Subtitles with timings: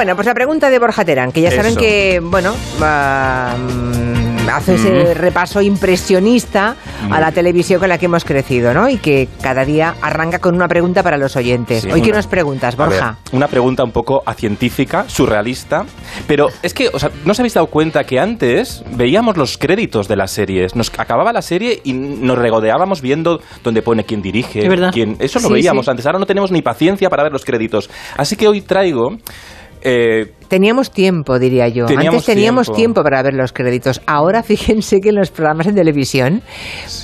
[0.00, 1.80] Bueno, pues la pregunta de Borja Terán, que ya saben Eso.
[1.80, 6.74] que, bueno, mm, hace ese repaso impresionista
[7.10, 8.88] a la televisión con la que hemos crecido, ¿no?
[8.88, 11.82] Y que cada día arranca con una pregunta para los oyentes.
[11.82, 13.18] Sí, Hoy, ¿qué una- nos preguntas, ver, Borja?
[13.32, 15.84] una pregunta un poco científica, surrealista,
[16.26, 20.08] pero es que, o sea, ¿no os habéis dado cuenta que antes veíamos los créditos
[20.08, 20.74] de las series?
[20.76, 24.92] Nos acababa la serie y nos regodeábamos viendo dónde pone quién dirige, Es verdad.
[24.94, 25.16] quién...
[25.20, 25.90] Eso lo Sí, veíamos sí.
[25.90, 27.90] antes, ahora no tenemos ni paciencia para ver los créditos.
[28.16, 29.18] Así que hoy traigo...
[29.82, 31.86] eh, Teníamos tiempo, diría yo.
[31.86, 32.76] Teníamos Antes teníamos tiempo.
[32.76, 33.02] tiempo.
[33.04, 34.02] para ver los créditos.
[34.06, 36.42] Ahora fíjense que en los programas de televisión,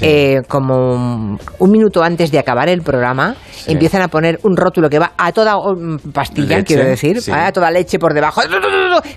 [0.03, 3.37] eh, como un, un minuto antes de acabar el programa,
[3.67, 3.73] Sí.
[3.73, 7.33] empiezan a poner un rótulo que va a toda um, pastilla, Leche, quiero decir, sí.
[7.35, 8.41] a toda leche por debajo,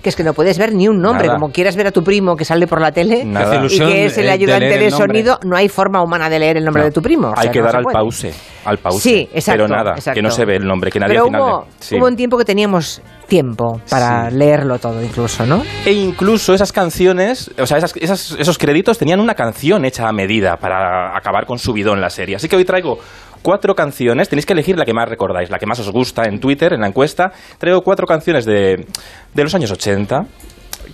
[0.02, 1.38] que es que no puedes ver ni un nombre, Nada.
[1.38, 3.64] como quieras ver a tu primo que sale por la tele Nada.
[3.64, 6.56] y que es el eh, de ayudante de, sonido, no hay forma humana de leer
[6.56, 7.28] el nombre no, de tu primo.
[7.28, 7.94] o Hay que no dar al puede.
[7.94, 8.34] pause,
[8.64, 9.00] al pause.
[9.02, 9.64] Sí, exacto.
[9.64, 10.16] Pero nada, exacto.
[10.16, 11.42] que no se ve el nombre, que nadie Pero al final...
[11.42, 11.96] hubo, de- sí.
[11.96, 15.62] hubo un tiempo que teníamos tiempo para Leerlo todo incluso, ¿no?
[15.86, 20.12] E incluso esas canciones, o sea, esas- esas- esos créditos tenían una canción hecha a
[20.12, 22.36] medida para acabar con su bidón la serie.
[22.36, 22.98] Así que hoy traigo
[23.42, 26.40] cuatro canciones, tenéis que elegir la que más recordáis, la que más os gusta en
[26.40, 27.32] Twitter, en la encuesta.
[27.58, 28.84] Traigo cuatro canciones de,
[29.32, 30.26] de los años 80.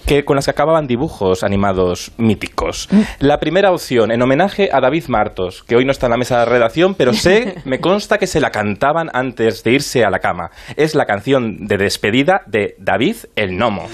[0.07, 2.89] Que, con las que acababan dibujos animados míticos.
[3.19, 6.39] La primera opción, en homenaje a David Martos, que hoy no está en la mesa
[6.41, 10.21] de redacción, pero sé, me consta que se la cantaban antes de irse a la
[10.21, 10.51] cama.
[10.77, 13.89] Es la canción de despedida de David el Gnomo.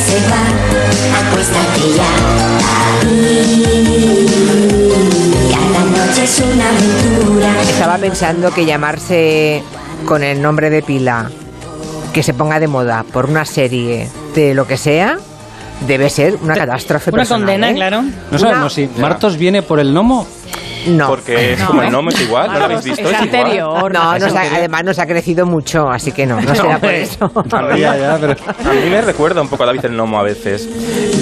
[0.00, 0.44] Se va,
[1.20, 2.10] acuéstate ya.
[5.52, 7.62] Cada noche es una aventura.
[7.62, 9.62] Estaba pensando que llamarse
[10.06, 11.30] con el nombre de pila,
[12.14, 15.18] que se ponga de moda por una serie de lo que sea,
[15.86, 17.74] debe ser una catástrofe Una personal, condena, ¿eh?
[17.74, 18.02] claro.
[18.30, 20.26] No sabemos si Martos viene por el gnomo.
[20.86, 21.08] No.
[21.08, 21.90] Porque es No, como el ¿eh?
[21.90, 23.08] gnomo, es igual, ¿no lo habéis visto?
[23.08, 23.92] Es anterior.
[23.92, 24.54] No, Es nos ha- anterior.
[24.58, 27.24] además nos ha crecido mucho, así que no, no será por eso.
[27.52, 30.20] A mí, Ya, ya, pero- a mí me recuerda un poco a David el Gnomo
[30.20, 30.68] a veces.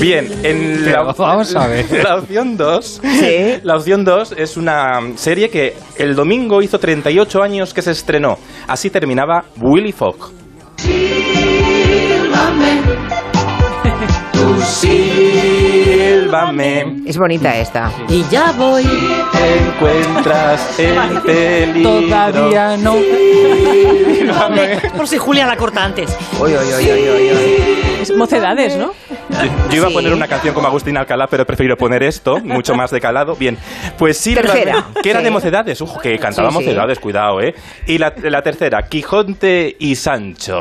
[0.01, 1.86] Bien, en la, Pero vamos a ver.
[2.05, 3.01] la opción 2.
[3.03, 3.61] Sí.
[3.63, 8.36] La opción 2 es una serie que el domingo hizo 38 años que se estrenó.
[8.67, 10.42] Así terminaba Willy Fogg.
[14.33, 16.73] Tú sílvame.
[17.07, 17.93] Es bonita esta.
[18.09, 18.83] Y ya voy.
[18.83, 22.01] Te encuentras en peligro.
[22.01, 22.95] Todavía no.
[22.95, 24.81] Sílvame.
[24.97, 26.17] Por si Julia la corta antes.
[26.41, 27.82] Uy, uy, uy, uy, uy, uy.
[28.02, 28.90] Es mocedades, ¿no?
[29.70, 32.74] Yo iba a poner una canción como Agustín Alcalá, pero he preferido poner esto, mucho
[32.74, 33.35] más de calado.
[33.36, 33.57] Bien,
[33.96, 34.85] pues sí, Tercera.
[35.02, 35.24] que era Sí.
[35.24, 36.64] de mocedades, ojo, que cantaba Sí, sí.
[36.64, 37.55] mocedades, cuidado, ¿eh?
[37.86, 40.58] Y la, la tercera, Quijote y Sancho.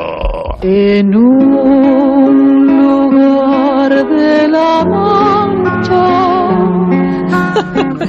[0.62, 6.41] En un lugar de la mancha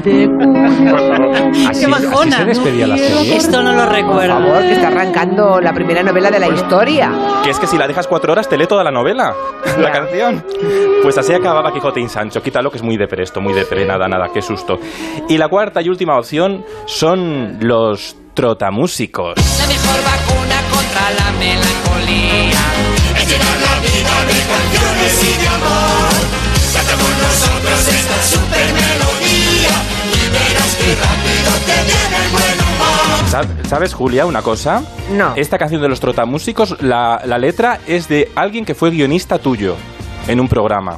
[0.04, 0.30] de
[1.70, 2.36] Así, Qué bajona.
[2.38, 3.36] así se despedía la serie.
[3.36, 4.34] Esto no lo Por recuerdo.
[4.40, 7.12] favor, que está arrancando la primera novela de la historia.
[7.44, 9.34] Que es que si la dejas cuatro horas te lee toda la novela,
[9.80, 10.44] la canción.
[11.02, 12.42] Pues así acababa Quijote y Sancho.
[12.42, 14.80] Quítalo que es muy de presto, muy de pre, nada, nada, qué susto.
[15.30, 19.36] Y la cuarta y última opción son los trotamúsicos.
[19.60, 20.33] La mejor vacuna
[33.74, 34.84] ¿Sabes, Julia, una cosa?
[35.14, 35.34] No.
[35.36, 39.78] Esta canción de los trotamúsicos, la, la letra es de alguien que fue guionista tuyo
[40.28, 40.98] en un programa.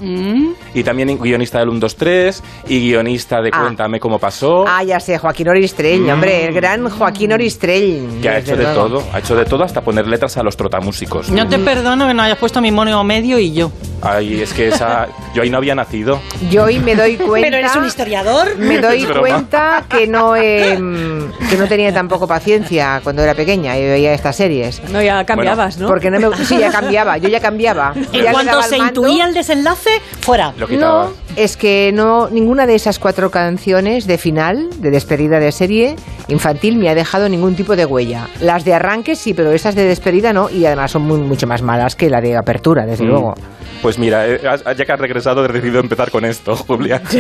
[0.74, 3.62] Y también guionista del 1, 2, 3 y guionista de Ah.
[3.62, 4.66] Cuéntame cómo pasó.
[4.68, 8.20] Ah, ya sé, Joaquín Oristrell, hombre, el gran Joaquín Oristrell.
[8.22, 8.88] que ha hecho de luego.
[8.88, 11.30] todo, ha hecho de todo hasta poner letras a los trotamúsicos.
[11.30, 13.72] No te perdono que no hayas puesto mi mono medio y yo.
[14.02, 16.20] Ay, es que esa, yo ahí no había nacido.
[16.52, 17.48] Yo hoy me doy cuenta.
[17.50, 18.58] Pero eres un historiador.
[18.58, 23.78] Me doy cuenta que no eh, mm, que no tenía tampoco paciencia cuando era pequeña
[23.78, 24.82] y veía estas series.
[24.92, 25.88] No, ya cambiabas, ¿no?
[25.88, 27.94] Porque no me sí, ya cambiaba, yo ya cambiaba.
[28.12, 30.54] Ya En cuanto el se intuía el desenlace, fuera.
[30.58, 30.68] Lo.
[30.68, 35.96] No, es que no ninguna de esas cuatro canciones de final, de despedida de serie
[36.28, 38.28] infantil, me ha dejado ningún tipo de huella.
[38.42, 41.62] Las de arranque sí, pero esas de despedida no, y además son muy, mucho más
[41.62, 43.08] malas que la de apertura, desde Mm.
[43.08, 43.36] luego.
[43.82, 47.02] Pues mira, eh, ya que has regresado he decidido empezar con esto, Julia.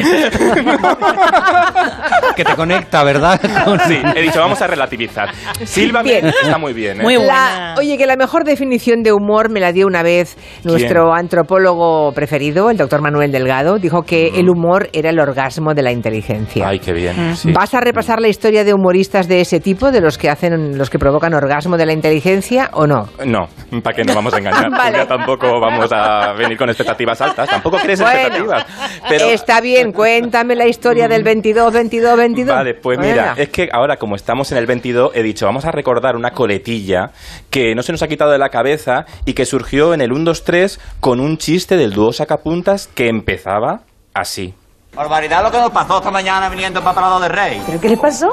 [2.35, 3.39] Que te conecta, ¿verdad?
[3.87, 5.29] Sí, he dicho, vamos a relativizar.
[5.63, 6.25] Sílvame Bien.
[6.43, 7.03] está muy bien, ¿eh?
[7.03, 7.75] Muy La- buena.
[7.77, 12.69] oye, que la mejor definición de humor me la dio una vez nuestro antropólogo preferido,
[12.69, 13.77] el doctor Manuel Delgado.
[13.79, 16.67] Dijo que el humor era el orgasmo de la inteligencia.
[16.67, 17.35] Ay, qué bien.
[17.35, 17.51] sí.
[17.51, 20.89] ¿Vas a repasar la historia de humoristas de ese tipo, de los que hacen, los
[20.89, 23.07] que provocan orgasmo de la inteligencia o no?
[23.25, 23.47] No,
[23.83, 24.69] ¿para qué nos vamos a engañar?
[24.71, 25.05] Vale.
[25.05, 27.49] Tampoco vamos a venir con expectativas altas.
[27.49, 28.65] Tampoco crees Bueno, expectativas.
[29.09, 32.24] Pero Está bien, cuéntame la historia del 22, 22, 22.
[32.33, 35.71] Vale, pues mira, es que ahora como estamos en el 22, he dicho, vamos a
[35.71, 37.11] recordar una coletilla
[37.49, 40.23] que no se nos ha quitado de la cabeza y que surgió en el 1,
[40.25, 43.81] 2, 3 con un chiste del dúo sacapuntas que empezaba
[44.13, 44.53] así.
[44.95, 47.61] Barbaridad lo que nos pasó esta mañana viniendo para Prado de Rey.
[47.65, 48.29] ¿Pero qué les pasó?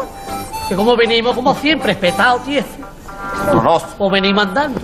[0.69, 2.63] Que como venimos, como siempre, espetados, tío.
[3.49, 3.89] Horroroso.
[3.99, 4.81] O venimos andando.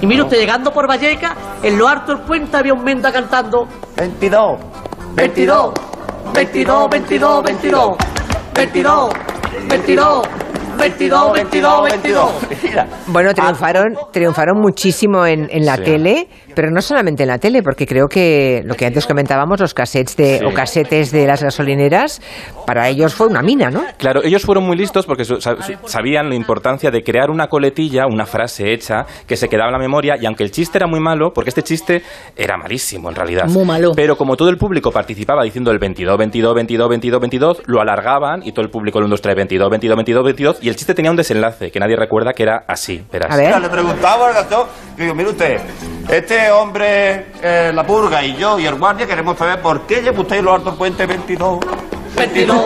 [0.00, 3.66] Y mira usted, llegando por Valleca, en lo alto del puente había un menda cantando
[3.96, 4.60] 22.
[5.14, 5.72] 22,
[6.32, 7.98] 22, 22, 22, 22,
[8.54, 9.12] 22,
[9.68, 10.45] 22,
[10.78, 12.32] 22, 22.
[12.62, 12.86] Mira.
[13.08, 15.82] Bueno, triunfaron, triunfaron muchísimo en, en la Sí.
[15.84, 19.74] tele, pero no solamente en la tele, porque creo que lo que antes comentábamos, los
[19.74, 20.44] cassettes de, Sí.
[20.44, 22.20] o casetes de las gasolineras,
[22.66, 23.82] para ellos fue una mina, ¿no?
[23.98, 28.72] Claro, ellos fueron muy listos porque sabían la importancia de crear una coletilla, una frase
[28.72, 31.50] hecha que se quedaba en la memoria y aunque el chiste era muy malo, porque
[31.50, 32.02] este chiste
[32.36, 33.46] era malísimo en realidad.
[33.48, 33.92] Muy malo.
[33.94, 38.42] Pero como todo el público participaba diciendo el 22, 22, 22, 22, 22, lo alargaban
[38.44, 40.94] y todo el público el 1, 2, 3, 22, 22, 22, 22 y el chiste
[40.94, 43.00] tenía un desenlace que nadie recuerda que era así.
[43.12, 43.32] Verás.
[43.32, 43.60] A ver.
[43.60, 45.60] Le preguntaba al gato, digo, mire usted,
[46.08, 50.20] este hombre, eh, la purga y yo y el guardia queremos saber por qué lleva
[50.20, 51.60] usted los altos puentes 22.
[52.16, 52.64] 22,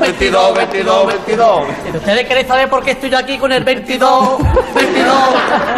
[0.00, 1.66] 22, 22, 22.
[1.94, 4.38] ¿Ustedes quieren saber por qué estoy yo aquí con el 22,
[4.74, 5.14] 22,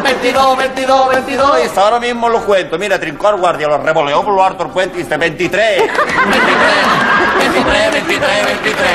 [0.04, 1.50] 22, 22, 22?
[1.50, 2.78] Pues ahora mismo lo cuento.
[2.78, 5.78] Mira, trincó al guardia, lo revoleó por los altos puentes y dice 23.
[5.80, 5.90] 23,
[7.64, 8.20] 23,
[8.62, 8.90] 23.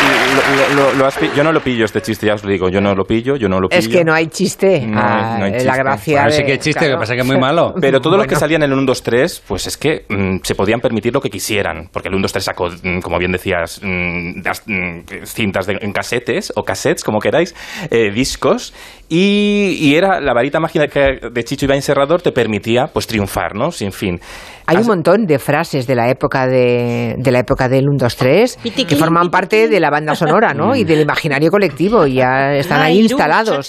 [0.00, 2.50] Y lo- lo- lo has pi- yo no lo pillo este chiste, ya os lo
[2.50, 2.68] digo.
[2.70, 3.78] Yo no lo pillo, yo no lo pillo.
[3.80, 4.86] Es que no hay chiste.
[4.86, 5.78] No hay- Ah, no hay La chiste.
[5.78, 6.20] gracia.
[6.20, 6.92] Ahora sí de- que es chiste, claro.
[6.92, 7.74] lo que pasa es que es muy malo.
[7.80, 8.40] Pero todos los que Bueno.
[8.40, 11.28] salían en el 1, 2, 3, pues es que mm, se podían permitir lo que
[11.28, 11.88] quisieran.
[11.92, 15.78] Porque el 1, 2, 3 sacó, mm, como bien decías, mm, das- mm, cintas de-
[15.80, 17.54] en casetes o cassettes, como queráis,
[17.90, 18.72] eh, discos.
[19.08, 23.54] Y, y era la varita mágica que- de Chicho Ibañez Serrador te permitía pues triunfar,
[23.56, 23.70] ¿no?
[23.72, 24.20] Sin fin.
[24.66, 28.16] Hay un montón de frases de la época de, de la época del 1, 2,
[28.16, 30.74] 3 que forman parte de la banda sonora, ¿no?
[30.74, 33.68] Y del imaginario colectivo y ya están ahí instalados.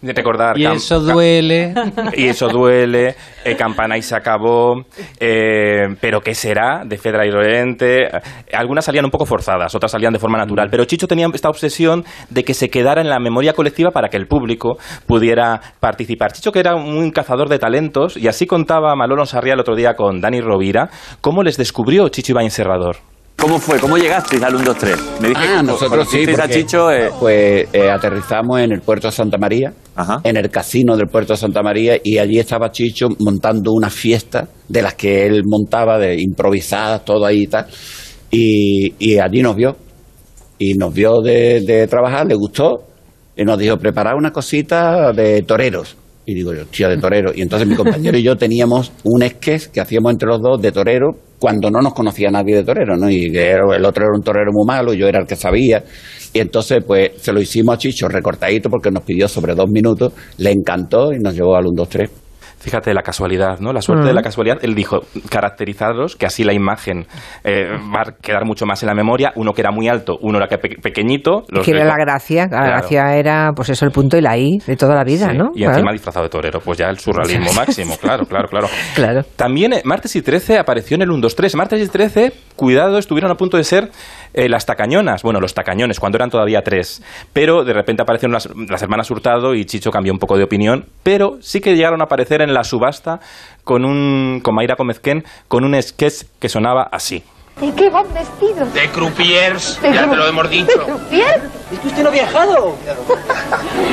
[0.00, 1.74] de recordar Y eso duele.
[2.14, 4.84] Y eso duele, eh, Campana y se acabó,
[5.20, 6.82] eh, pero ¿qué será?
[6.84, 8.04] De Fedra y Llorente.
[8.04, 8.10] Eh,
[8.52, 12.04] Algunas salían un poco forzadas, otras salían de forma natural, pero Chicho tenía esta obsesión
[12.30, 16.32] de que se quedara en la memoria colectiva para que el público pudiera participar.
[16.32, 19.94] Chicho que era un cazador de talentos y así contaba Manolo Sarria el otro día
[19.94, 22.96] con Dani Rovira cómo les descubrió Chicho Ibañez Serrador.
[23.40, 23.78] ¿Cómo fue?
[23.78, 24.96] ¿Cómo llegasteis al 1, 2, 3?
[25.20, 28.72] Me dije Ah, que nosotros sí, conocisteis a porque, Chicho, eh, pues eh, aterrizamos en
[28.72, 30.20] el puerto de Santa María, Ajá.
[30.24, 34.48] en el casino del puerto de Santa María, y allí estaba Chicho montando una fiesta
[34.68, 37.66] de las que él montaba, de improvisadas, todo ahí y tal,
[38.30, 39.76] y, y allí nos vio,
[40.58, 42.86] y nos vio de, de trabajar, le gustó,
[43.36, 45.96] y nos dijo, preparad una cosita de toreros.
[46.30, 47.32] Y digo yo, tío, de torero.
[47.34, 50.70] Y entonces mi compañero y yo teníamos un sketch que hacíamos entre los dos de
[50.72, 53.08] torero cuando no nos conocía nadie de torero, ¿no?
[53.08, 55.82] Y el otro era un torero muy malo, yo era el que sabía.
[56.34, 60.12] Y entonces, pues, se lo hicimos a Chicho recortadito porque nos pidió sobre dos minutos,
[60.36, 62.10] le encantó y nos llevó al 1, 2, 3.
[62.60, 63.72] Fíjate la casualidad, ¿no?
[63.72, 64.58] La suerte de la casualidad.
[64.62, 65.00] Él dijo,
[65.30, 67.06] caracterizarlos, que así la imagen
[67.44, 69.32] eh, va a quedar mucho más en la memoria.
[69.36, 71.44] Uno que era muy alto, uno era que pe- pequeñito.
[71.50, 72.66] los que era la gracia, la Claro.
[72.66, 75.50] gracia era pues eso el punto y la I de toda la vida, Sí, ¿no?
[75.54, 75.74] Y Claro.
[75.74, 78.68] encima disfrazado de torero, pues ya el surrealismo máximo, claro, claro, claro.
[78.94, 79.22] Claro.
[79.36, 81.54] También eh, Martes y 13 apareció en el 1, 2, 3.
[81.54, 83.90] Martes y 13, cuidado, estuvieron a punto de ser
[84.34, 87.02] eh, las tacañonas, bueno, los tacañones, cuando eran todavía tres.
[87.32, 90.86] Pero de repente aparecieron las, las hermanas Hurtado y Chicho cambió un poco de opinión,
[91.02, 93.20] pero sí que llegaron a aparecer en la subasta
[93.64, 97.22] con un con Mayra Comezquén con un sketch que sonaba así.
[97.60, 98.72] ¿De qué van vestidos?
[98.72, 100.78] De croupiers, ¿De ya te lo hemos ¿De dicho.
[100.84, 101.40] croupier?
[101.72, 102.76] Es que usted no ha viajado.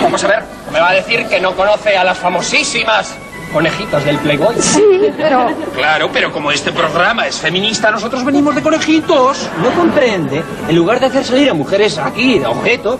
[0.03, 3.17] Vamos a ver, me va a decir que no conoce a las famosísimas
[3.51, 4.55] conejitas del Playboy.
[4.59, 4.81] Sí,
[5.17, 9.50] pero Claro, pero como este programa es feminista, nosotros venimos de conejitos.
[9.63, 10.43] No comprende.
[10.67, 13.00] En lugar de hacer salir a mujeres aquí de objeto,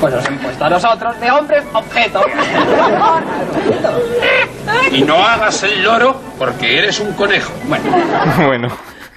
[0.00, 2.20] Pues nos han puesto a nosotros de hombres objeto.
[4.92, 7.52] Y no hagas el loro porque eres un conejo.
[7.66, 7.84] Bueno,
[8.46, 8.68] bueno,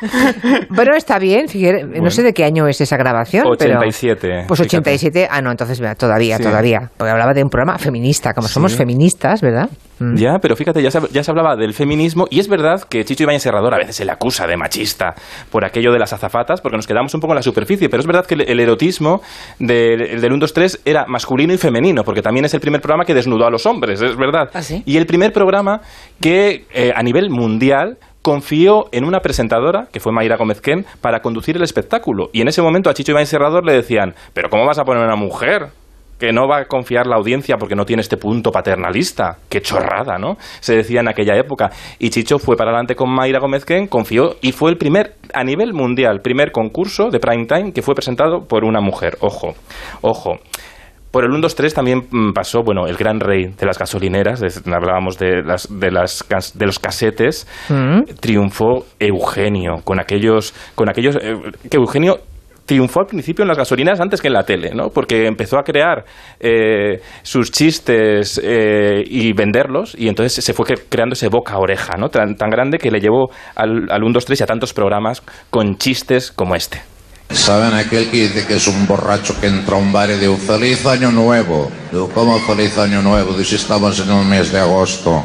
[0.69, 4.45] Bueno, está bien, fíjate, no sé de qué año es esa grabación, pero 87.
[4.47, 4.77] pues fíjate.
[4.77, 6.43] 87, ah no, entonces mira, todavía, Sí.
[6.43, 9.69] todavía, porque hablaba de un programa feminista, como somos feministas, ¿verdad?
[9.99, 10.15] Mm.
[10.15, 13.23] Ya, pero fíjate, ya se, ya se hablaba del feminismo y es verdad que Chicho
[13.23, 15.13] Ibañez Serrador a veces se le acusa de machista
[15.49, 18.07] por aquello de las azafatas, porque nos quedamos un poco en la superficie, pero es
[18.07, 19.21] verdad que el, el erotismo
[19.59, 22.81] del, el del 1, 2, 3 era masculino y femenino, porque también es el primer
[22.81, 24.49] programa que desnudó a los hombres, es verdad.
[24.53, 24.83] ¿Ah, sí?
[24.85, 25.79] Y el primer programa
[26.19, 31.57] que eh, a nivel mundial confió en una presentadora, que fue Mayra Gómezquén, para conducir
[31.57, 32.31] el espectáculo.
[32.33, 35.03] Y en ese momento a Chicho Ibañez Serrador le decían, pero ¿cómo vas a poner
[35.03, 35.67] a una mujer?
[36.17, 39.37] que no va a confiar la audiencia porque no tiene este punto paternalista.
[39.49, 40.37] Qué chorrada, ¿no?
[40.61, 41.69] Se decía en aquella época.
[41.99, 45.43] Y Chicho fue para adelante con Mayra Gómez Ken, confió y fue el primer, a
[45.43, 49.17] nivel mundial, primer concurso de prime time que fue presentado por una mujer.
[49.19, 49.55] Ojo,
[50.01, 50.39] ojo.
[51.15, 54.41] Por el 1, 2, 3 también mm, pasó, bueno, el gran rey de las gasolineras,
[54.65, 57.47] hablábamos de, las, de, las, de los casetes,
[58.19, 61.35] triunfó Eugenio, con aquellos, con aquellos, eh,
[61.71, 62.17] que Eugenio
[62.65, 64.89] triunfó al principio en las gasolineras antes que en la tele, ¿no?
[64.89, 66.03] Porque empezó a crear
[66.41, 71.59] eh, sus chistes eh, y venderlos y entonces se fue cre- creando ese boca a
[71.59, 72.09] oreja, ¿no?
[72.09, 75.23] Tan, tan grande que le llevó al, al 1, 2, 3 y a tantos programas
[75.49, 76.81] con chistes como este.
[77.29, 80.37] ¿Saben aquel que dice que es un borracho que entra a un bar y dice
[80.37, 81.69] feliz año nuevo?
[81.91, 83.33] Digo, ¿cómo feliz año nuevo?
[83.33, 85.23] Dice, si estamos en el mes de agosto.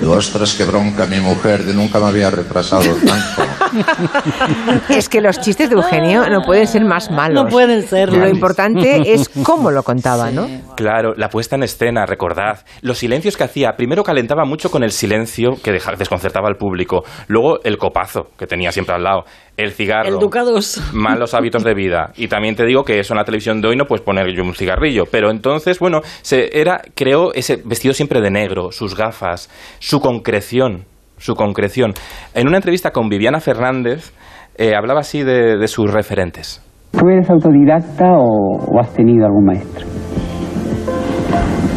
[0.00, 3.42] Digo, ostras, qué bronca mi mujer, de nunca me había retrasado tanto.
[4.88, 7.44] Es que los chistes de Eugenio no pueden ser más malos.
[7.44, 8.18] No pueden serlo.
[8.18, 10.46] Lo importante es cómo lo contaba, ¿no?
[10.76, 12.60] Claro, la puesta en escena, recordad.
[12.82, 17.02] Los silencios que hacía, primero calentaba mucho con el silencio que desconcertaba al público.
[17.26, 19.24] Luego el copazo que tenía siempre al lado.
[19.56, 20.08] El cigarro.
[20.08, 20.82] El Ducados.
[20.94, 22.10] Malos hábitos de vida.
[22.16, 24.42] Y también te digo que eso en la televisión de hoy no puedes poner yo
[24.42, 25.04] un cigarrillo.
[25.10, 30.84] Pero entonces, bueno, se era, creó ese vestido siempre de negro, sus gafas, su concreción.
[31.16, 31.92] Su concreción.
[32.34, 34.12] En una entrevista con Viviana Fernández,
[34.56, 36.60] eh, hablaba así de, de sus referentes.
[36.90, 39.86] ¿Tú eres autodidacta o, o has tenido algún maestro?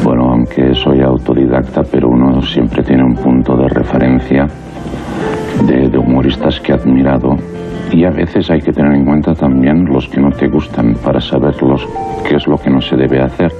[0.03, 4.46] Bueno, aunque soy autodidacta, pero uno siempre tiene un punto de referencia
[5.65, 7.36] de, de humoristas que ha admirado
[7.91, 11.20] y a veces hay que tener en cuenta también los que no te gustan para
[11.20, 11.86] saber los,
[12.27, 13.51] qué es lo que no se debe hacer.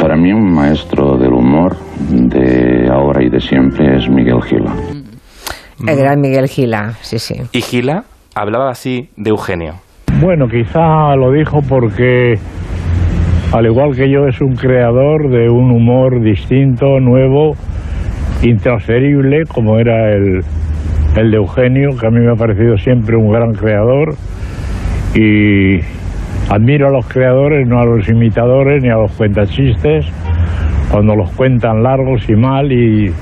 [0.00, 1.76] Para mí un maestro del humor
[2.08, 4.74] de ahora y de siempre es Miguel Gila.
[5.86, 7.34] El gran Miguel Gila, sí, sí.
[7.52, 9.74] Y Gila hablaba así de Eugenio.
[10.20, 12.34] Bueno, quizá lo dijo porque,
[13.52, 17.54] al igual que yo, es un creador de un humor distinto, nuevo,
[18.42, 20.40] intransferible, como era el,
[21.16, 24.14] el de Eugenio, que a mí me ha parecido siempre un gran creador.
[25.14, 25.80] Y
[26.48, 30.06] admiro a los creadores, no a los imitadores ni a los cuentachistes,
[30.90, 33.12] cuando los cuentan largos y mal y,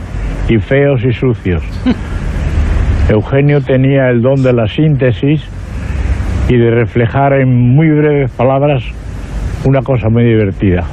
[0.48, 1.62] y feos y sucios.
[3.08, 5.42] Eugenio tenía el don de la síntesis
[6.48, 8.84] y de reflejar en muy breves palabras
[9.64, 10.84] una cosa muy divertida.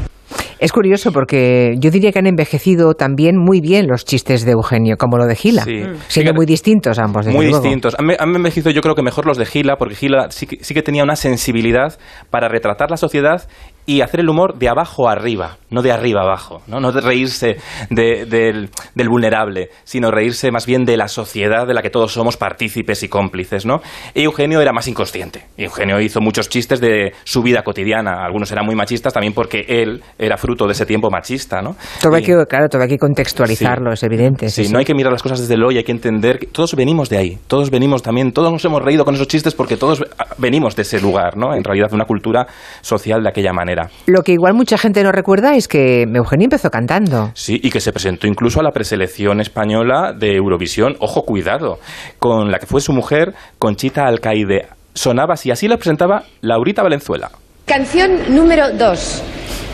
[0.59, 4.95] Es curioso porque yo diría que han envejecido también muy bien los chistes de Eugenio,
[4.97, 5.63] como lo de Gila.
[5.63, 5.83] Sí.
[6.07, 7.61] Siendo muy distintos ambos, desde Muy luego.
[7.61, 7.95] distintos.
[7.99, 10.73] Han, han envejecido yo creo que mejor los de Gila, porque Gila sí que, sí
[10.73, 11.97] que tenía una sensibilidad
[12.29, 13.47] para retratar la sociedad
[13.85, 16.91] y hacer el humor de abajo a arriba, no de arriba a abajo, no, no
[16.91, 17.57] de reírse
[17.89, 22.11] de- del, del vulnerable, sino reírse más bien de la sociedad de la que todos
[22.13, 23.81] somos partícipes y cómplices, ¿no?
[24.13, 25.45] Y Eugenio era más inconsciente.
[25.57, 30.01] Eugenio hizo muchos chistes de su vida cotidiana, algunos eran muy machistas también porque él
[30.17, 31.75] era fruto de ese tiempo machista, ¿no?
[32.01, 34.49] Todo hay que, claro, todo hay que contextualizarlo, es evidente.
[34.49, 36.47] Sí, sí, no hay que mirar las cosas desde el hoy, hay que entender que
[36.47, 39.77] todos venimos de ahí, todos venimos también, todos nos hemos reído con esos chistes porque
[39.77, 40.03] todos
[40.37, 41.53] venimos de ese lugar, ¿no?
[41.53, 42.47] En realidad, de una cultura
[42.81, 43.74] social de aquella manera.
[44.07, 47.31] Lo que igual mucha gente no recuerda es que Eugenio empezó cantando.
[47.33, 51.79] Sí, y que se presentó incluso a la preselección española de Eurovisión, ojo, cuidado,
[52.19, 54.67] con la que fue su mujer, Conchita Alcaide.
[54.93, 57.31] Sonaba así, así la presentaba Laurita Valenzuela.
[57.65, 59.23] Canción número 2.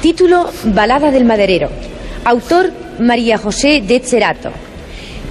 [0.02, 1.70] Título Balada del Maderero.
[2.26, 4.52] Autor María José de Cerato.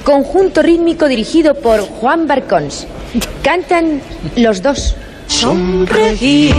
[0.04, 2.86] Conjunto rítmico dirigido por Juan Barcons.
[3.42, 4.00] Cantan
[4.36, 4.96] los dos.
[5.26, 6.54] Sonreír,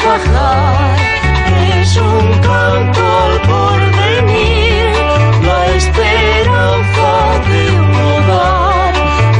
[0.00, 0.96] trabajar,
[1.80, 4.84] es un canto al porvenir,
[5.42, 8.94] la esperanza de un hogar,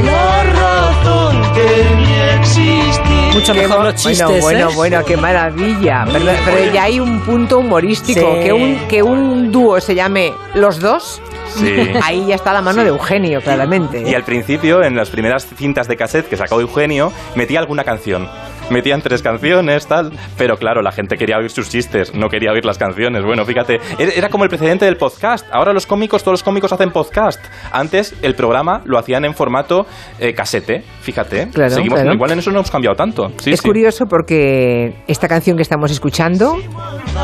[0.05, 3.33] la razón de mi existir.
[3.33, 4.73] Mucho mejor los chistes, Bueno, bueno, ¿eh?
[4.75, 6.05] bueno, qué maravilla.
[6.11, 8.19] Pero, pero ya hay un punto humorístico.
[8.35, 8.43] Sí.
[8.43, 11.21] Que, un, que un dúo se llame Los Dos,
[11.55, 11.75] Sí.
[12.03, 14.09] ahí ya está la mano de Eugenio, claramente.
[14.09, 18.29] Y al principio, en las primeras cintas de cassette que sacó Eugenio, metía alguna canción.
[18.71, 20.11] Metían tres canciones, tal.
[20.37, 23.23] Pero claro, la gente quería oír sus chistes, no quería oír las canciones.
[23.23, 25.45] Bueno, fíjate, era era como el precedente del podcast.
[25.51, 27.39] Ahora los cómicos, todos los cómicos hacen podcast.
[27.71, 29.85] Antes el programa lo hacían en formato
[30.19, 31.49] eh, casete, fíjate.
[31.49, 32.13] Claro, Seguimos, claro.
[32.15, 33.31] Igual en eso no hemos cambiado tanto.
[33.37, 33.67] Sí, es sí.
[33.67, 36.55] curioso porque esta canción que estamos escuchando,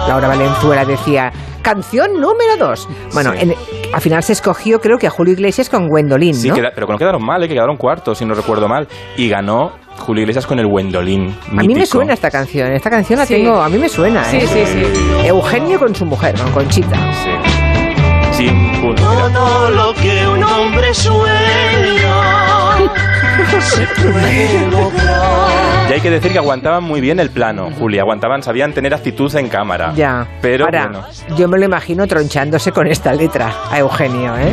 [0.08, 2.88] Laura Valenzuela decía, canción número dos.
[3.14, 3.40] Bueno, Sí.
[3.44, 3.56] en-
[3.94, 6.56] al final se escogió creo que a Julio Iglesias con Gwendolyn, Sí, ¿no?
[6.56, 8.88] queda- pero que no quedaron mal, eh, que quedaron cuartos, si no recuerdo mal.
[9.18, 11.36] Y ganó Julio Iglesias con el Wendolín.
[11.58, 13.36] A mí me suena esta canción, esta canción la Sí.
[13.36, 14.24] tengo, a mí me suena.
[14.26, 14.48] Sí, ¿eh?
[14.48, 15.28] sí, sí.
[15.28, 16.98] Eugenio con su mujer, con Conchita.
[17.24, 17.30] Sí.
[18.32, 18.50] Sí,
[18.82, 19.02] punto.
[19.34, 22.38] Todo lo que un hombre sueña
[25.90, 28.02] Y hay que decir que aguantaban muy bien el plano, Julia.
[28.02, 29.94] Aguantaban, sabían tener actitud en cámara.
[29.96, 30.28] Ya.
[30.42, 31.06] Pero Ahora, bueno,
[31.38, 34.52] yo me lo imagino tronchándose con esta letra a Eugenio, ¿eh?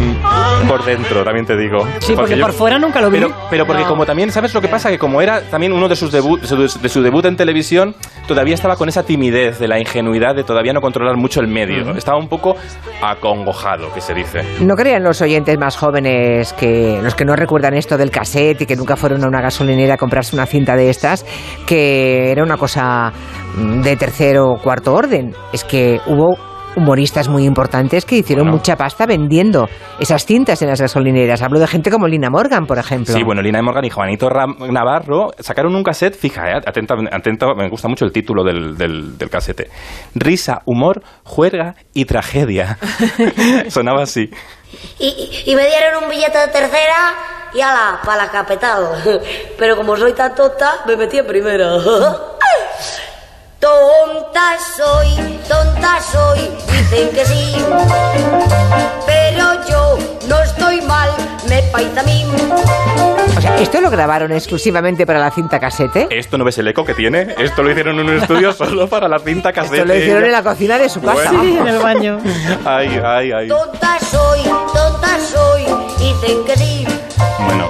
[0.68, 1.86] por dentro, también te digo.
[1.98, 3.18] Sí, porque por fuera nunca lo vi.
[3.18, 3.88] Pero, pero porque No.
[3.88, 4.90] como también, ¿sabes lo que pasa?
[4.90, 7.96] Que como era también uno de sus debut, de su, de su debut en televisión,
[8.28, 11.96] todavía estaba con esa timidez de la ingenuidad de todavía no controlar mucho el medio.
[11.96, 12.54] Estaba un poco
[13.02, 14.42] acongojado, que se dice.
[14.60, 18.66] No crean los oyentes más jóvenes que los que no recuerdan esto del cassette y
[18.66, 21.23] que nunca fueron a una gasolinera a comprarse una cinta de estas,
[21.66, 23.12] que era una cosa
[23.56, 25.34] mm, de tercero o cuarto orden.
[25.52, 26.36] Es que hubo
[26.76, 29.68] humoristas muy importantes que hicieron mucha pasta vendiendo
[30.00, 31.40] esas cintas en las gasolineras.
[31.40, 33.14] Hablo de gente como Lina Morgan, por ejemplo.
[33.14, 37.46] Sí, bueno, Lina Morgan y Juanito Ram- Navarro sacaron un cassette, fija, eh, atenta, atenta,
[37.54, 39.68] me gusta mucho el título del, del, del casete.
[40.16, 42.76] Risa, humor, juerga y tragedia.
[43.68, 44.28] Sonaba así.
[44.98, 47.14] Y, y me dieron un billete de tercera
[47.54, 49.20] y ala, para la capital.
[49.58, 51.78] Pero como soy tan tonta, me metí en primera.
[53.64, 57.56] Tonta soy, tonta soy, dicen que sí.
[59.06, 61.08] Pero yo no estoy mal,
[61.48, 62.26] me paita a mí.
[63.38, 66.08] O sea, ¿esto lo grabaron exclusivamente para la cinta casete?
[66.10, 67.34] ¿Esto no ves el eco que tiene?
[67.38, 69.76] Esto lo hicieron en un estudio solo para la cinta casete.
[69.78, 71.32] Esto lo hicieron en la cocina de su casa.
[71.32, 71.80] Bueno.
[71.80, 72.20] baño.
[72.66, 73.48] Ay, ay, ay.
[73.48, 75.62] Tonta soy, tonta soy,
[75.98, 76.86] dicen que sí.
[77.44, 77.68] Bueno,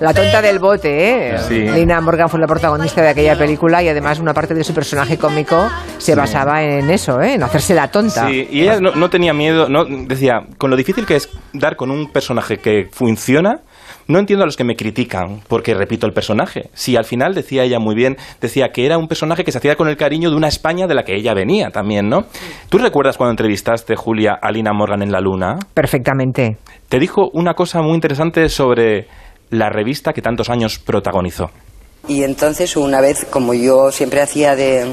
[0.00, 1.38] La tonta del bote, ¿eh?
[1.46, 1.60] Sí.
[1.60, 5.18] Lina Morgan fue la protagonista de aquella película y además una parte de su personaje
[5.18, 5.68] cómico
[5.98, 7.34] se basaba en eso, ¿eh?
[7.34, 8.28] En hacerse la tonta.
[8.28, 11.76] Sí, y ella no, no tenía miedo, no, decía, con lo difícil que es dar
[11.76, 13.60] con un personaje que funciona,
[14.10, 16.70] no entiendo a los que me critican porque repito el personaje.
[16.74, 19.76] Si al final decía ella muy bien, decía que era un personaje que se hacía
[19.76, 22.24] con el cariño de una España de la que ella venía también, ¿no?
[22.68, 25.58] ¿Tú recuerdas cuando entrevistaste, Julia, a Lina Morgan en La Luna?
[25.74, 26.58] Perfectamente.
[26.88, 29.06] Te dijo una cosa muy interesante sobre
[29.50, 31.50] la revista que tantos años protagonizó.
[32.08, 34.86] Y entonces una vez, como yo siempre hacía de,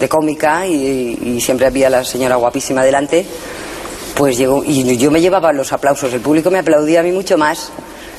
[0.00, 3.24] de cómica y, y siempre había la señora guapísima delante,
[4.16, 7.38] pues llegó, y yo me llevaba los aplausos, el público me aplaudía a mí mucho
[7.38, 7.72] más.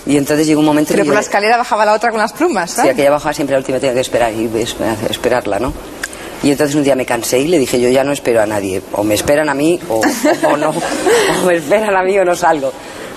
[0.10, 2.34] Y entonces llegó un momento Pero que por la escalera bajaba la otra con las
[2.34, 2.92] plumas, Sí, ¿sabes?
[2.94, 4.76] aquella bajaba siempre la última, tenía que esperar y es-
[5.10, 5.72] esperarla, ¿no?
[6.42, 8.82] Y entonces un día me cansé y le dije, yo ya no espero a nadie.
[8.94, 10.02] O me esperan a mí o,
[10.48, 10.70] o no.
[11.44, 12.72] O me esperan a mí o no salgo.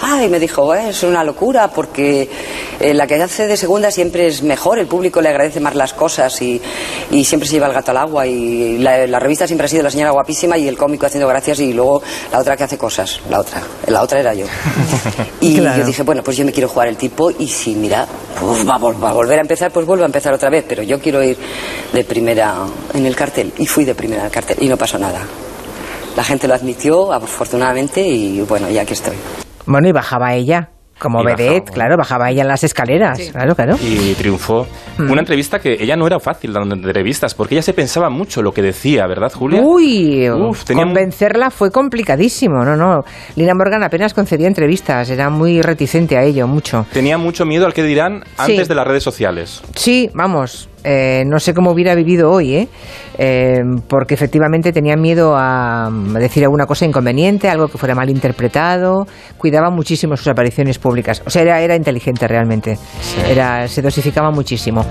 [0.05, 2.29] Ay, me dijo, "Eh, es una locura porque
[2.81, 5.93] eh, la que hace de segunda siempre es mejor, el público le agradece más las
[5.95, 6.61] cosas y,
[7.13, 9.85] y siempre se lleva el gato al agua y la, la revista siempre ha sido
[9.85, 13.21] la señora guapísima y el cómico haciendo gracias y luego la otra que hace cosas,
[13.31, 14.47] la otra, la otra era yo.
[15.41, 15.81] Y Claro.
[15.81, 18.07] yo dije, bueno, pues yo me quiero jugar el tipo y si mira,
[18.41, 21.01] pues va, va a volver a empezar, pues vuelvo a empezar otra vez, pero yo
[21.01, 21.37] quiero ir
[21.93, 22.55] de primera
[22.95, 23.53] en el cartel.
[23.59, 25.21] Y fui de primera en el cartel y no pasó nada.
[26.17, 29.17] La gente lo admitió, afortunadamente, y bueno, ya que estoy.
[29.67, 30.69] Bueno, y bajaba ella.
[30.99, 33.19] Como bajaba, vedette, claro, bajaba ella en las escaleras.
[33.33, 33.77] Claro, claro.
[33.83, 34.69] Y triunfó.
[34.99, 35.11] Mm.
[35.11, 38.53] Una entrevista que ella no era fácil dando entrevistas, porque ella se pensaba mucho lo
[38.55, 39.61] que decía, ¿verdad, Julia?
[39.63, 43.05] Uy, Uf, tenía un- convencerla fue complicadísimo, no, no.
[43.35, 46.87] Lina Morgan apenas concedía entrevistas, era muy reticente a ello, mucho.
[46.93, 48.53] Tenía mucho miedo al que dirán Sí.
[48.53, 49.61] antes de las redes sociales.
[49.75, 52.69] Sí, vamos, eh, no sé cómo hubiera vivido hoy, ¿eh?
[53.19, 59.07] Eh, porque efectivamente tenía miedo a, decir alguna cosa inconveniente, algo que fuera mal interpretado,
[59.39, 62.79] cuidaba muchísimo sus apariciones públicas, o sea, era, era inteligente realmente,
[63.29, 64.85] era, se dosificaba muchísimo.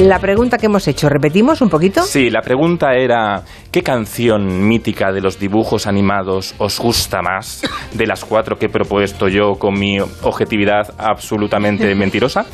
[0.00, 2.02] La pregunta que hemos hecho, ¿repetimos un poquito?
[2.02, 8.04] Sí, la pregunta era, ¿qué canción mítica de los dibujos animados os gusta más de
[8.04, 12.44] las cuatro que he propuesto yo con mi objetividad absolutamente mentirosa?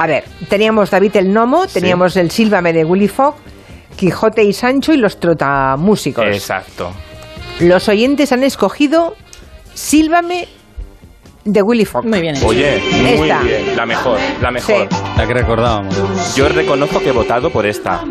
[0.00, 3.34] A ver, teníamos David el Nomo, teníamos el Sílvame de Willy Fogg,
[3.96, 6.24] Quijote y Sancho y los Trotamúsicos.
[6.24, 6.90] Exacto.
[7.58, 9.14] Los oyentes han escogido
[9.74, 10.48] Sílvame
[11.44, 12.04] de Willy Fogg.
[12.06, 12.36] Muy bien.
[12.44, 12.82] Oye,
[13.16, 13.42] muy Esta.
[13.42, 14.88] bien, la mejor, la mejor.
[15.16, 16.34] La que recordábamos.
[16.36, 18.02] Yo reconozco que he votado por esta.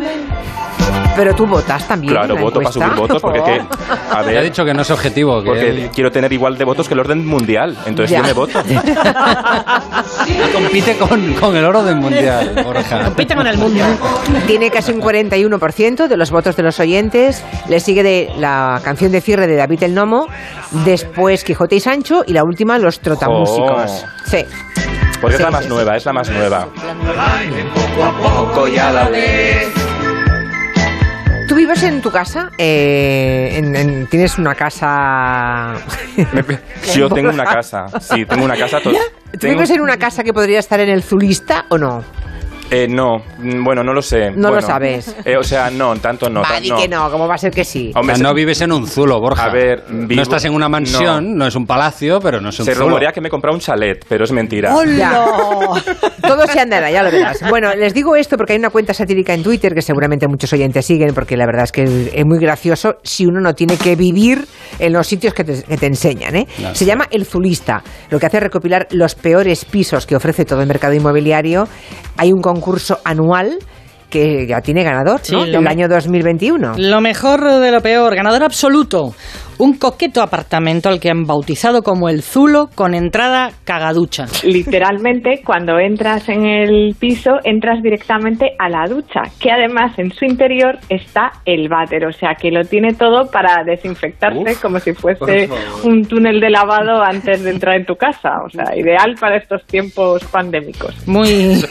[1.15, 2.13] Pero tú votas también.
[2.13, 2.85] Claro, en la voto para encuesta.
[2.85, 3.61] subir votos porque que,
[4.15, 5.41] a ver, ha dicho que no es objetivo.
[5.41, 8.19] Que porque él quiero tener igual de votos que el orden mundial, entonces Ya.
[8.19, 8.59] yo me voto.
[10.53, 13.05] compite con, con el oro del mundial, Borja.
[13.05, 13.83] Compite con el mundo.
[14.47, 17.43] Tiene casi un 41% de los votos de los oyentes.
[17.67, 20.27] Le sigue de la canción de cierre de David el Nomo,
[20.85, 24.01] después Quijote y Sancho y la última Los Trotamúsicos.
[24.01, 24.07] Jo.
[24.25, 24.45] Sí.
[25.21, 26.67] Porque Sí, es la más sí, nueva, es la más nueva.
[27.75, 29.67] Poco a poco ya la ves.
[31.47, 32.51] ¿Tú vives en tu casa?
[32.57, 35.73] Eh, en- en- ¿Tienes una casa...?
[36.95, 38.79] Yo tengo una casa, sí, tengo una casa.
[38.79, 38.91] ¿Tú
[39.37, 42.03] tengo- vives en una casa que podría estar en el Zulista o no?
[42.71, 43.17] Eh, no,
[43.63, 44.29] bueno, no lo sé.
[44.32, 45.15] No lo Bueno, sabes.
[45.25, 46.41] eh, o sea, no, tanto no.
[46.41, 47.91] Va, di que no, ¿cómo va a ser que sí?
[47.95, 49.45] Hombre, O sea, no vives en un zulo, Borja.
[49.45, 52.60] A ver, no vivo- estás en una mansión, no, es un palacio, pero no es
[52.60, 52.86] un Se zulo.
[52.86, 54.71] rumorea que me he comprado un chalet, pero es mentira.
[54.95, 55.25] Ya.
[56.21, 57.39] Todo se andará, ya lo verás.
[57.49, 60.86] Bueno, les digo esto porque hay una cuenta satírica en Twitter que seguramente muchos oyentes
[60.86, 64.45] siguen, porque la verdad es que es muy gracioso si uno no tiene que vivir
[64.77, 66.36] en los sitios que te, que te enseñan.
[66.36, 66.47] ¿eh?
[66.58, 66.86] Claro, Se sí.
[66.86, 67.82] llama El Zulista.
[68.12, 71.67] Lo que hace es recopilar los peores pisos que ofrece todo el mercado inmobiliario.
[72.17, 73.57] Hay un concurso anual
[74.09, 75.45] que ya tiene ganador, Sí, ¿no?
[75.45, 76.73] lo Del año 2021.
[76.77, 79.13] Lo mejor de lo peor, ganador absoluto.
[79.59, 84.25] Un coqueto apartamento al que han bautizado como el Zulo con entrada cagaducha.
[84.43, 90.23] Literalmente, cuando entras en el piso, entras directamente a la ducha, que además en su
[90.23, 95.49] interior está el váter, o sea que lo tiene todo para desinfectarse como si fuese
[95.83, 99.65] un túnel de lavado antes de entrar en tu casa, o sea, ideal para estos
[99.65, 100.95] tiempos pandémicos.
[101.05, 101.61] Muy,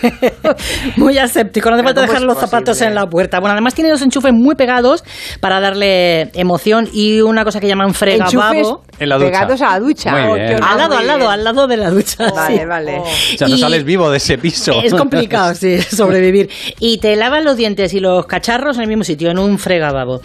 [0.98, 3.40] muy aséptico, no hace falta ¿cómo dejar los zapatos en la puerta.
[3.40, 5.02] Bueno, además tiene dos enchufes muy pegados
[5.40, 8.52] para darle emoción y una cosa que llaman fregababo.
[8.52, 9.26] Enchufes En la ducha.
[9.30, 10.10] pegados a la ducha.
[10.12, 10.62] Muy Oh, bien.
[10.64, 12.30] Al lado, al lado, al lado de la ducha.
[12.32, 12.64] Vale, sí.
[12.64, 12.98] vale.
[12.98, 13.04] O
[13.38, 14.72] sea, no Y- sales vivo de ese piso.
[14.82, 16.50] Es complicado, sí, sobrevivir.
[16.80, 20.20] Y te lavan los dientes y los cacharros en el mismo sitio, en un fregababo.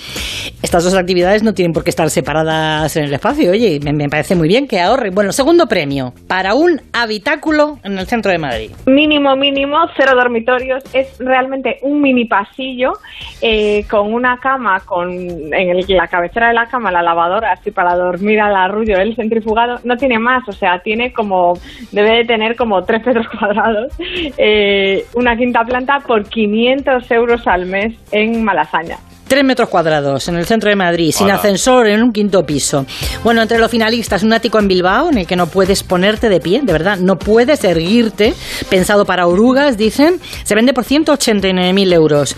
[0.61, 3.51] Estas dos actividades no tienen por qué estar separadas en el espacio.
[3.51, 5.13] Oye, me, me parece muy bien que ahorren.
[5.13, 8.71] Bueno, segundo premio, para un habitáculo en el centro de Madrid.
[8.85, 10.83] Mínimo, mínimo, cero dormitorios.
[10.93, 12.93] Es realmente un mini pasillo
[13.41, 17.71] eh, con una cama, con en el- la cabecera de la cama, la lavadora, así
[17.71, 19.79] para dormir al arrullo, el centrifugado.
[19.83, 21.53] No tiene más, o sea, tiene como,
[21.91, 23.93] debe de tener como tres metros cuadrados.
[24.37, 28.97] eh, una quinta planta por 500 euros al mes en Malasaña.
[29.33, 31.37] Tres metros cuadrados en el centro de Madrid, sin Hola.
[31.37, 32.85] ascensor, en un quinto piso.
[33.23, 36.39] Bueno, entre los finalistas, un ático en Bilbao en el que no puedes ponerte de
[36.39, 38.35] pie, de verdad, no puedes erguirte,
[38.69, 42.35] pensado para orugas, dicen, se vende por 189.000 euros.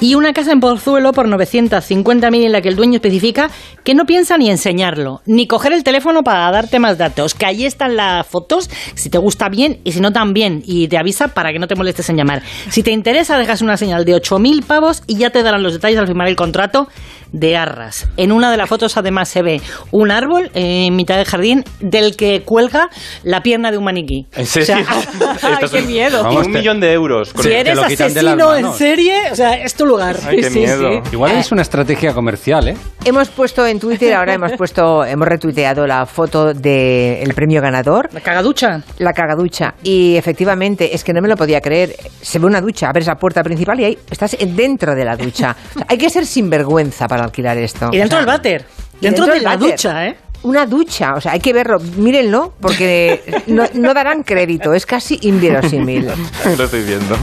[0.00, 3.50] Y una casa en Pozuelo por 950.000 en la que el dueño especifica
[3.84, 7.66] que no piensa ni enseñarlo, ni coger el teléfono para darte más datos, que ahí
[7.66, 11.52] están las fotos, si te gusta bien y si no también, y te avisa para
[11.52, 12.42] que no te molestes en llamar.
[12.70, 15.98] Si te interesa, dejas una señal de 8.000 pavos y ya te darán los detalles
[15.98, 16.86] al firmar el contrato
[17.32, 18.08] de Arras.
[18.16, 19.60] En una de las fotos además se ve
[19.90, 22.88] un árbol en mitad del jardín del que cuelga
[23.22, 24.26] la pierna de un maniquí.
[24.34, 24.76] ¿En serio?
[25.42, 26.22] ay, qué miedo.
[26.22, 27.32] Vamos, un millón de euros.
[27.32, 30.16] con Si eres lo de asesino en serie, o sea, es tu lugar.
[30.26, 30.90] Ay, qué Sí, miedo.
[31.04, 31.10] sí.
[31.12, 32.76] Igual es una estrategia comercial, ¿eh?
[33.04, 38.08] Hemos puesto en Twitter, ahora hemos puesto, hemos retuiteado la foto del premio ganador.
[38.12, 38.82] La cagaducha.
[38.98, 39.74] La cagaducha.
[39.82, 41.94] Y efectivamente, es que no me lo podía creer.
[42.22, 45.56] Se ve una ducha, abres la puerta principal y ahí estás dentro de la ducha.
[45.74, 47.90] O sea, hay que ser sinvergüenza para alquilar esto.
[47.92, 48.64] Y dentro O sea, del váter.
[49.00, 49.70] Dentro, dentro de la váter.
[49.70, 50.16] ducha, ¿eh?
[50.42, 51.78] Una ducha, o sea, hay que verlo.
[51.80, 54.72] Mírenlo, porque no, no darán crédito.
[54.74, 56.06] Es casi inverosímil.
[56.56, 57.16] Lo estoy viendo.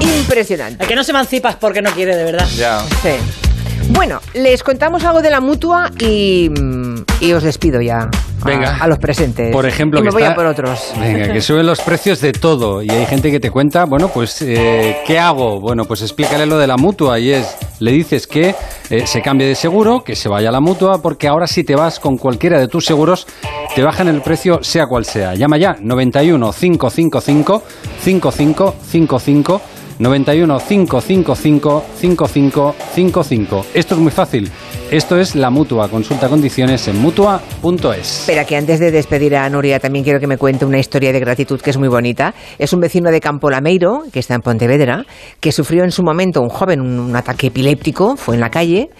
[0.00, 0.82] Impresionante.
[0.82, 2.46] El que no se emancipas porque no quiere, de verdad.
[2.56, 2.80] Ya.
[3.02, 3.47] Sí.
[3.90, 8.02] Bueno, les contamos algo de la mutua y, mm, y os despido ya.
[8.02, 8.10] a-
[8.44, 8.76] Venga.
[8.80, 9.50] A, los presentes.
[9.52, 10.92] Por ejemplo, y me que voy está- a por otros.
[11.00, 14.40] Venga, que suben los precios de todo y hay gente que te cuenta, bueno, pues,
[14.42, 15.60] eh, ¿qué hago?
[15.60, 18.54] Bueno, pues explícale lo de la mutua y es, le dices que
[18.90, 21.74] eh, se cambie de seguro, que se vaya a la mutua, porque ahora si te
[21.74, 23.26] vas con cualquiera de tus seguros,
[23.74, 25.34] te bajan el precio sea cual sea.
[25.34, 27.62] Llama ya, 91 555
[28.04, 29.60] 5555
[29.98, 33.66] 91 555 5555.
[33.74, 34.50] Esto es muy fácil.
[34.90, 35.88] Esto es la mutua.
[35.88, 38.20] Consulta condiciones en mutua.es.
[38.20, 41.20] Espera, que antes de despedir a Nuria también quiero que me cuente una historia de
[41.20, 42.34] gratitud que es muy bonita.
[42.58, 45.04] Es un vecino de Campo Lameiro, que está en Pontevedra,
[45.40, 48.90] que sufrió en su momento un joven un, ataque epiléptico, fue en la calle,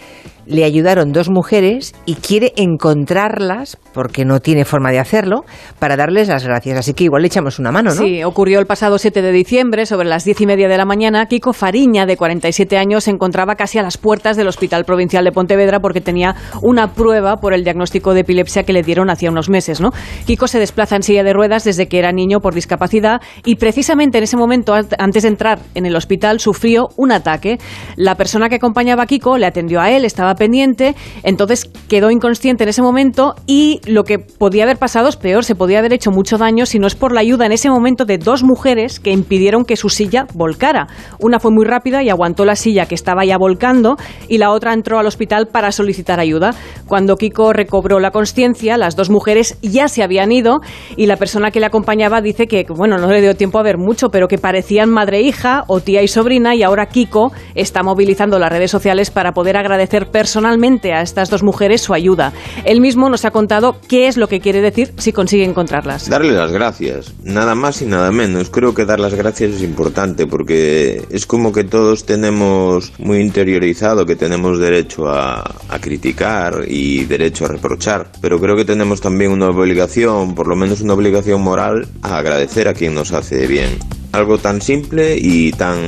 [0.49, 5.45] le ayudaron dos mujeres y quiere encontrarlas, porque no tiene forma de hacerlo,
[5.79, 6.79] para darles las gracias.
[6.79, 8.03] Así que igual le echamos una mano, ¿no?
[8.03, 11.27] Sí, ocurrió el pasado 7 de diciembre, sobre las 10 y media de la mañana.
[11.27, 15.33] Kiko Fariña, de 47 años, se encontraba casi a las puertas del Hospital Provincial de
[15.33, 19.49] Pontevedra porque tenía una prueba por el diagnóstico de epilepsia que le dieron hacía unos
[19.49, 19.81] meses.
[19.81, 19.91] ¿no?
[20.27, 24.19] Kiko se desplaza en silla de ruedas desde que era niño por discapacidad y precisamente
[24.19, 27.59] en ese momento, an- antes de entrar en el hospital, sufrió un ataque.
[27.97, 32.63] La persona que acompañaba a Kiko le atendió a él, estaba pendiente, entonces quedó inconsciente
[32.63, 36.11] en ese momento y lo que podía haber pasado es peor, se podía haber hecho
[36.11, 39.11] mucho daño si no es por la ayuda en ese momento de dos mujeres que
[39.11, 40.87] impidieron que su silla volcara.
[41.19, 43.97] Una fue muy rápida y aguantó la silla que estaba ya volcando
[44.29, 46.55] y la otra entró al hospital para solicitar ayuda.
[46.87, 50.61] Cuando Kiko recobró la conciencia, las dos mujeres ya se habían ido
[50.97, 53.79] y la persona que le acompañaba dice que, bueno, no le dio tiempo a ver
[53.79, 57.83] mucho, pero que parecían madre e hija o tía y sobrina y ahora Kiko está
[57.83, 62.33] movilizando las redes sociales para poder agradecer personalmente a estas dos mujeres su ayuda.
[62.65, 66.09] Él mismo nos ha contado qué es lo que quiere decir si consigue encontrarlas.
[66.09, 68.51] Darle las gracias, nada más y nada menos.
[68.51, 74.07] Creo que dar las gracias es importante porque es como que todos tenemos muy interiorizado
[74.07, 79.33] que tenemos derecho a, a criticar y derecho a reprochar, pero creo que tenemos también
[79.33, 83.79] una obligación, por lo menos una obligación moral, a agradecer a quien nos hace bien.
[84.13, 85.79] Algo tan simple y tan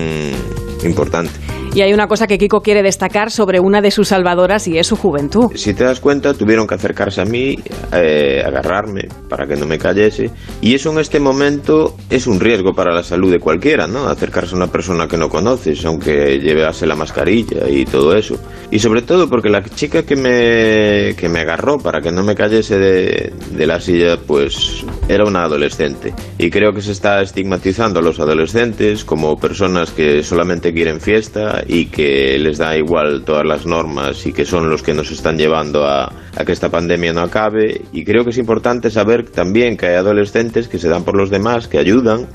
[0.84, 1.49] importante.
[1.72, 4.88] Y hay una cosa que Kiko quiere destacar sobre una de sus salvadoras y es
[4.88, 5.52] su juventud.
[5.54, 7.56] Si te das cuenta, tuvieron que acercarse a mí,
[7.92, 10.30] eh, agarrarme para que no me cayese.
[10.60, 14.08] Y eso en este momento es un riesgo para la salud de cualquiera, ¿no?
[14.08, 18.36] Acercarse a una persona que no conoces, aunque llevase la mascarilla y todo eso.
[18.72, 22.34] Y sobre todo porque la chica que me, que me agarró para que no me
[22.34, 26.14] cayese de, de la silla, pues era una adolescente.
[26.36, 31.59] Y creo que se está estigmatizando a los adolescentes como personas que solamente quieren fiesta
[31.66, 35.38] y que les da igual todas las normas y que son los que nos están
[35.38, 37.82] llevando a, a que esta pandemia no acabe.
[37.92, 41.30] Y creo que es importante saber también que hay adolescentes que se dan por los
[41.30, 42.26] demás, que ayudan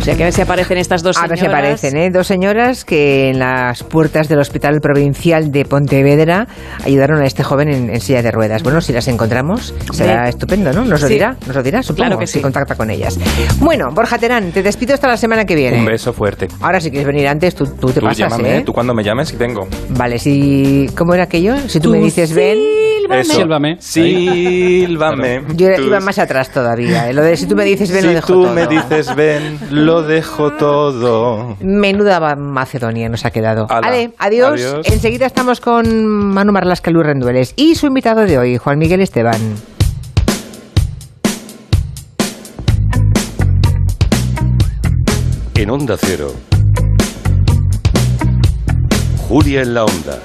[0.00, 1.80] O sea, que a ver si aparecen estas dos A ver señoras.
[1.80, 2.10] si aparecen, ¿eh?
[2.10, 6.46] Dos señoras que en las puertas del Hospital Provincial de Pontevedra
[6.84, 8.62] ayudaron a este joven en, en silla de ruedas.
[8.62, 10.30] Bueno, si las encontramos, será Sí.
[10.30, 10.84] estupendo, ¿no?
[10.84, 11.14] Nos lo Sí.
[11.14, 12.40] dirá, nos lo dirá, supongo, Claro que si sí.
[12.40, 13.18] contacta con ellas.
[13.60, 15.78] Bueno, Borja Terán, te despido hasta la semana que viene.
[15.78, 16.48] Un beso fuerte.
[16.60, 18.62] Ahora, si quieres venir antes, tú, tú te Tú pasas, llámame, ¿eh?
[18.66, 19.66] tú cuando me llames y vengo.
[19.90, 20.88] Vale, si...
[20.96, 21.56] ¿Cómo era aquello?
[21.68, 22.58] Si tú, me Tú dices ven...
[23.10, 23.34] Eso.
[23.34, 23.76] Sílvame.
[23.80, 25.42] Sílvame.
[25.54, 27.08] Yo Tú- iba más atrás todavía.
[27.08, 27.12] ¿eh?
[27.12, 28.52] Lo de si tú me dices ven, lo Si dejo tú todo.
[28.54, 31.56] me dices ven, lo dejo todo.
[31.60, 33.66] Menuda Macedonia nos ha quedado.
[33.68, 34.52] Ala, Vale, adiós.
[34.60, 34.86] adiós.
[34.90, 39.40] Enseguida estamos con Manu Marlasca Luis Rendueles y su invitado de hoy, Juan Miguel Esteban.
[45.54, 46.32] En Onda Cero.
[49.28, 50.18] Julia en la Onda.